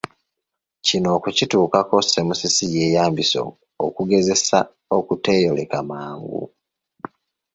[0.85, 3.37] Kino okukituukako Semusisi yeeyambisa
[3.85, 4.59] okugezesa
[4.97, 6.43] okuteeyoleka mangu.